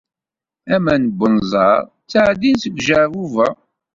Aman 0.75 1.01
n 1.07 1.13
wenẓar 1.17 1.77
ttɛeddin 1.87 2.55
seg 2.63 2.75
ujeɛbub-a. 2.77 3.47